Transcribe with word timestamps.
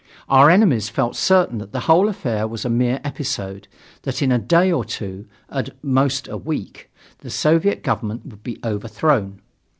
Our 0.27 0.49
enemies 0.49 0.89
felt 0.89 1.15
certain 1.15 1.59
that 1.59 1.73
the 1.73 1.81
whole 1.81 2.09
affair 2.09 2.47
was 2.47 2.65
a 2.65 2.71
mere 2.71 2.99
episode, 3.03 3.67
that 4.01 4.23
in 4.23 4.31
a 4.31 4.39
day 4.39 4.71
or 4.71 4.83
two 4.83 5.27
at 5.47 5.75
most 5.83 6.27
a 6.27 6.37
week 6.37 6.91
the 7.19 7.29
Soviet 7.29 7.83
Government 7.83 8.25
would 8.25 8.41
be 8.41 8.57
overthrown. 8.65 9.41